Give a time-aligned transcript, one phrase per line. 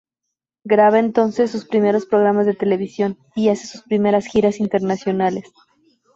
[0.63, 5.53] Graba entonces sus primeros programas de televisión y hace sus primeras giras internacionales.